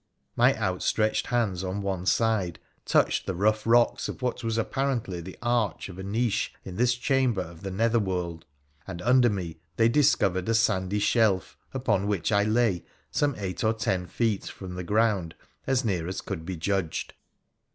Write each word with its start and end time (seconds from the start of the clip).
My 0.35 0.55
outstretched 0.57 1.27
hands 1.27 1.63
on 1.63 1.83
one 1.83 2.07
side 2.07 2.57
touched 2.85 3.27
the 3.27 3.35
rough 3.35 3.67
rocks 3.67 4.09
of 4.09 4.23
what 4.23 4.43
was 4.43 4.57
apparently 4.57 5.21
the 5.21 5.37
arch 5.43 5.89
of 5.89 5.99
a 5.99 6.03
niche 6.03 6.55
in 6.65 6.75
this 6.75 6.95
chamber 6.95 7.43
of 7.43 7.61
the 7.61 7.69
nether 7.69 7.99
world, 7.99 8.45
and 8.87 8.99
under 9.03 9.29
me 9.29 9.59
they 9.75 9.89
discovered 9.89 10.49
a 10.49 10.55
sandy 10.55 10.97
shelf, 10.97 11.55
upon 11.71 12.07
which 12.07 12.31
I 12.31 12.41
lay 12.43 12.83
some 13.11 13.35
eight 13.37 13.63
or 13.63 13.73
ten 13.73 14.07
feet 14.07 14.47
from 14.47 14.73
the 14.73 14.83
ground, 14.83 15.35
as 15.67 15.85
near 15.85 16.07
as 16.07 16.21
could 16.21 16.45
be 16.47 16.55
judged. 16.55 17.13